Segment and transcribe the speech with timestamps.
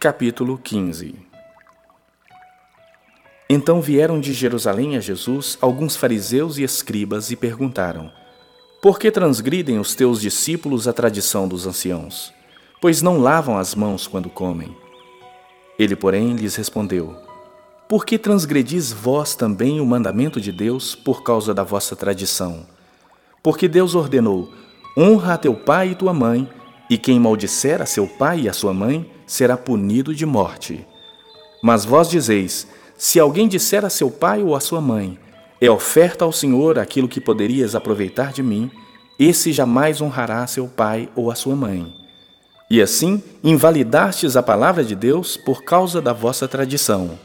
[0.00, 1.16] Capítulo 15
[3.50, 8.08] Então vieram de Jerusalém a Jesus alguns fariseus e escribas e perguntaram:
[8.80, 12.32] Por que transgridem os teus discípulos a tradição dos anciãos?
[12.80, 14.72] Pois não lavam as mãos quando comem.
[15.76, 17.16] Ele, porém, lhes respondeu:
[17.88, 22.64] Por que transgredis vós também o mandamento de Deus por causa da vossa tradição?
[23.42, 24.54] Porque Deus ordenou:
[24.96, 26.48] Honra a teu pai e tua mãe
[26.88, 30.86] e quem maldisser a seu pai e a sua mãe será punido de morte.
[31.62, 35.18] Mas vós dizeis: se alguém disser a seu pai ou a sua mãe,
[35.60, 38.70] é oferta ao Senhor aquilo que poderias aproveitar de mim,
[39.18, 41.92] esse jamais honrará seu pai ou a sua mãe.
[42.70, 47.18] E assim invalidastes a palavra de Deus por causa da vossa tradição.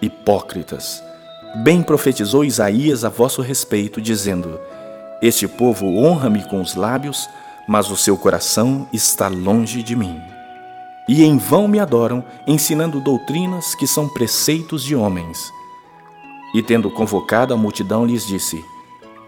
[0.00, 1.02] Hipócritas!
[1.56, 4.60] Bem profetizou Isaías a vosso respeito, dizendo:
[5.20, 7.28] Este povo honra-me com os lábios,
[7.68, 10.18] mas o seu coração está longe de mim.
[11.06, 15.52] E em vão me adoram, ensinando doutrinas que são preceitos de homens.
[16.54, 18.64] E tendo convocado a multidão, lhes disse: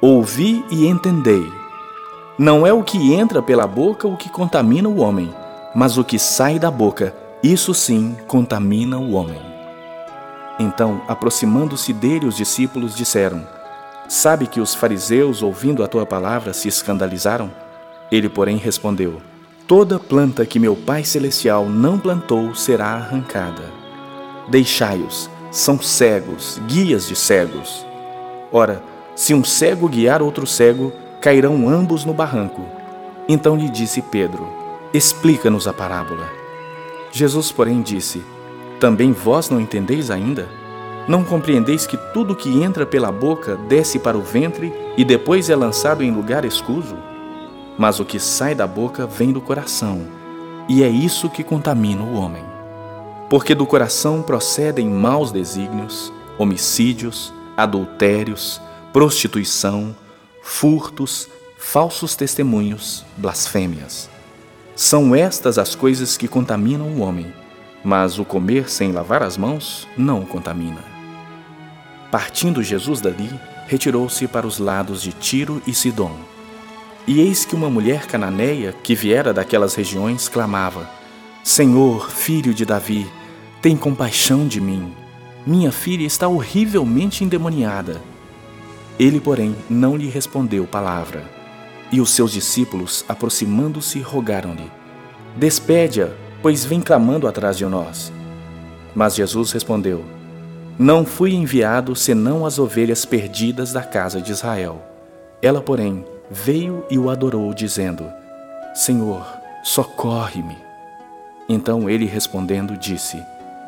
[0.01, 1.47] Ouvi e entendei.
[2.39, 5.31] Não é o que entra pela boca o que contamina o homem,
[5.75, 9.41] mas o que sai da boca, isso sim contamina o homem.
[10.59, 13.47] Então, aproximando-se dele, os discípulos disseram:
[14.09, 17.51] Sabe que os fariseus, ouvindo a tua palavra, se escandalizaram?
[18.11, 19.21] Ele, porém, respondeu:
[19.67, 23.63] Toda planta que meu Pai Celestial não plantou será arrancada.
[24.49, 27.87] Deixai-os, são cegos, guias de cegos.
[28.51, 28.83] Ora,
[29.15, 32.65] se um cego guiar outro cego, cairão ambos no barranco.
[33.29, 34.49] Então lhe disse Pedro:
[34.93, 36.29] Explica-nos a parábola.
[37.13, 38.25] Jesus, porém, disse:
[38.81, 40.49] Também vós não entendeis ainda?
[41.07, 45.55] Não compreendeis que tudo que entra pela boca desce para o ventre e depois é
[45.55, 46.97] lançado em lugar escuso?
[47.79, 50.07] Mas o que sai da boca vem do coração,
[50.69, 52.45] e é isso que contamina o homem.
[53.29, 58.61] Porque do coração procedem maus desígnios, homicídios, adultérios,
[58.93, 59.95] prostituição,
[60.43, 61.29] furtos,
[61.59, 64.09] falsos testemunhos, blasfêmias.
[64.75, 67.33] São estas as coisas que contaminam o homem,
[67.85, 70.83] mas o comer sem lavar as mãos não o contamina.
[72.11, 73.31] Partindo Jesus dali,
[73.67, 76.17] retirou-se para os lados de Tiro e Sidom.
[77.11, 80.89] E eis que uma mulher cananeia, que viera daquelas regiões, clamava:
[81.43, 83.05] Senhor, filho de Davi,
[83.61, 84.95] tem compaixão de mim.
[85.45, 88.01] Minha filha está horrivelmente endemoniada.
[88.97, 91.25] Ele, porém, não lhe respondeu palavra.
[91.91, 94.71] E os seus discípulos, aproximando-se, rogaram-lhe:
[95.35, 96.11] Despede-a,
[96.41, 98.13] pois vem clamando atrás de nós.
[98.95, 100.05] Mas Jesus respondeu:
[100.79, 104.81] Não fui enviado senão as ovelhas perdidas da casa de Israel.
[105.43, 108.11] Ela, porém, veio e o adorou, dizendo:
[108.73, 109.27] Senhor,
[109.65, 110.57] socorre-me.
[111.49, 113.21] Então ele respondendo disse: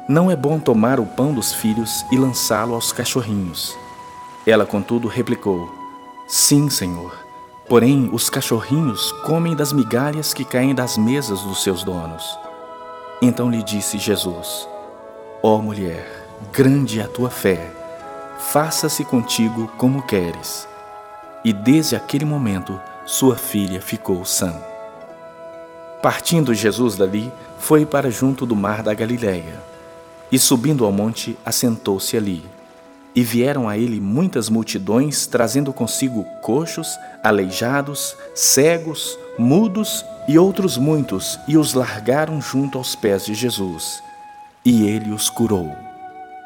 [0.09, 3.77] Não é bom tomar o pão dos filhos e lançá-lo aos cachorrinhos.
[4.47, 5.69] Ela, contudo, replicou:
[6.29, 7.21] Sim, Senhor.
[7.69, 12.39] Porém, os cachorrinhos comem das migalhas que caem das mesas dos seus donos.
[13.21, 14.69] Então lhe disse Jesus:
[15.43, 17.71] Ó oh, mulher, grande é a tua fé,
[18.39, 20.69] faça-se contigo como queres
[21.45, 24.55] e desde aquele momento sua filha ficou sã.
[26.03, 29.61] Partindo Jesus dali, foi para junto do mar da Galiléia,
[30.31, 32.45] e subindo ao monte, assentou-se ali.
[33.15, 41.39] E vieram a ele muitas multidões, trazendo consigo coxos, aleijados, cegos, mudos e outros muitos,
[41.47, 44.03] e os largaram junto aos pés de Jesus.
[44.65, 45.71] E ele os curou.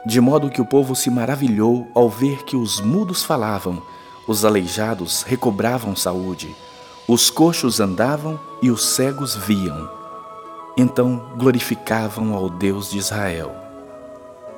[0.04, 3.80] De modo que o povo se maravilhou ao ver que os mudos falavam
[4.26, 6.54] os aleijados recobravam saúde,
[7.08, 9.88] os coxos andavam e os cegos viam.
[10.76, 13.54] Então glorificavam ao Deus de Israel.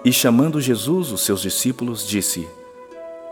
[0.05, 2.49] E chamando Jesus, os seus discípulos, disse: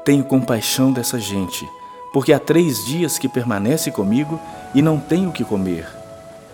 [0.05, 1.67] Tenho compaixão dessa gente,
[2.13, 4.39] porque há três dias que permanece comigo
[4.75, 5.89] e não tenho o que comer.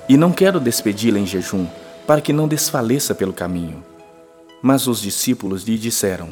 [0.08, 1.66] E não quero despedi-la em jejum,
[2.06, 3.82] para que não desfaleça pelo caminho.
[4.62, 6.30] Mas os discípulos lhe disseram: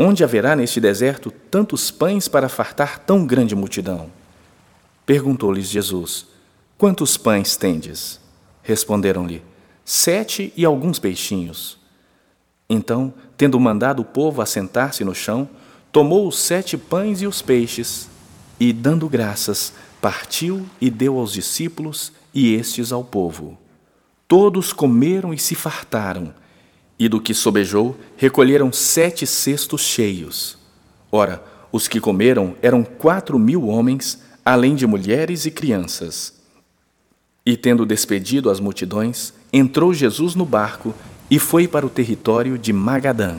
[0.00, 4.08] Onde haverá neste deserto tantos pães para fartar tão grande multidão?
[5.04, 6.26] Perguntou-lhes Jesus:
[6.76, 8.20] Quantos pães tendes?
[8.62, 9.42] Responderam-lhe:
[9.84, 11.78] Sete e alguns peixinhos.
[12.70, 15.48] Então, tendo mandado o povo assentar-se no chão,
[15.90, 18.08] tomou os sete pães e os peixes,
[18.60, 23.58] e, dando graças, partiu e deu aos discípulos e estes ao povo.
[24.28, 26.32] Todos comeram e se fartaram
[26.98, 30.58] e do que sobejou, recolheram sete cestos cheios.
[31.12, 36.34] Ora, os que comeram eram quatro mil homens, além de mulheres e crianças.
[37.44, 40.94] E tendo despedido as multidões, entrou Jesus no barco
[41.30, 43.38] e foi para o território de Magadã.